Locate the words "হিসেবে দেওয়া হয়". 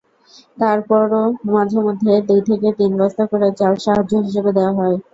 4.25-4.97